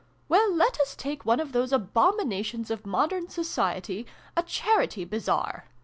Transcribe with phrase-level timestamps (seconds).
[0.29, 5.65] "Well, let us take one of those abomina tions of modern Society, a Charity Bazaar.